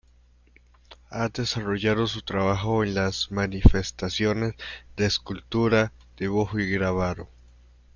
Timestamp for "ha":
1.11-1.29